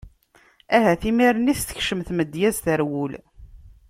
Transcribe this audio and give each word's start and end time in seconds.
Ahat 0.75 1.03
imir-nni 1.09 1.51
i 1.53 1.55
s-tekcem 1.59 2.01
tmedyazt 2.07 2.65
ɣer 2.69 2.81
wul. 2.91 3.13